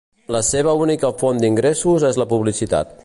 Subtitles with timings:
[0.35, 2.99] La seva única font d'ingressos és la publicitat.